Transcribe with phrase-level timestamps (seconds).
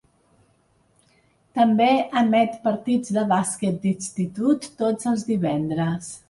[1.59, 1.89] També
[2.21, 6.11] emet partits de bàsquet d'institut tots els divendres.